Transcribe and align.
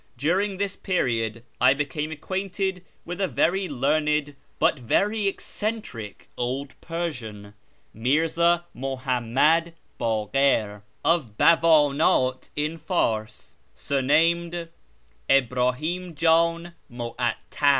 During 0.17 0.57
this 0.57 0.75
period 0.75 1.43
I 1.61 1.75
became 1.75 2.11
acquainted 2.11 2.83
with 3.05 3.21
a 3.21 3.27
very 3.27 3.69
learned 3.69 4.35
but 4.57 4.79
very 4.79 5.27
eccentric 5.27 6.27
old 6.35 6.73
Persian, 6.81 7.53
Mirza 7.93 8.65
Muhammad 8.73 9.75
Bakir, 9.99 10.81
of 11.05 11.37
Bawanat 11.37 12.49
in 12.55 12.81
Ears, 12.89 13.53
surnamed 13.75 14.69
Ibrahim 15.29 16.15
Jdn 16.15 16.73
Mu 16.89 17.11
attar. 17.19 17.69